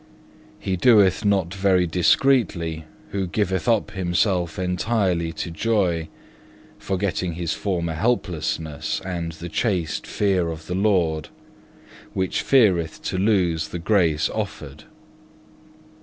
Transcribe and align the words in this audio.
He 0.57 0.75
doeth 0.77 1.23
not 1.23 1.53
very 1.53 1.85
discreetly 1.85 2.85
who 3.11 3.27
giveth 3.27 3.67
up 3.67 3.91
himself 3.91 4.57
entirely 4.57 5.31
to 5.33 5.51
joy, 5.51 6.07
forgetting 6.79 7.33
his 7.33 7.53
former 7.53 7.93
helplessness 7.93 8.99
and 9.05 9.33
the 9.33 9.47
chaste 9.47 10.07
fear 10.07 10.49
of 10.49 10.65
the 10.65 10.73
Lord, 10.73 11.29
which 12.13 12.41
feareth 12.41 13.03
to 13.03 13.19
lose 13.19 13.67
the 13.67 13.77
grace 13.77 14.27
offered. 14.31 14.85